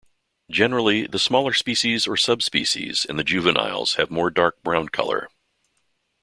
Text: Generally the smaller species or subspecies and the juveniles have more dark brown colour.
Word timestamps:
Generally 0.49 1.05
the 1.05 1.19
smaller 1.19 1.53
species 1.53 2.07
or 2.07 2.17
subspecies 2.17 3.05
and 3.07 3.19
the 3.19 3.23
juveniles 3.23 3.97
have 3.97 4.09
more 4.09 4.31
dark 4.31 4.63
brown 4.63 4.89
colour. 4.89 5.29